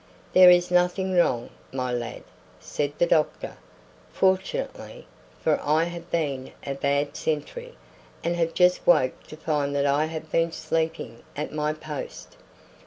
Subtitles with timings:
[0.33, 2.23] "There is nothing wrong, my lad,"
[2.59, 3.57] said the doctor
[4.11, 5.05] "fortunately
[5.43, 7.75] for I have been a bad sentry,
[8.23, 12.35] and have just awoke to find that I have been sleeping at my post."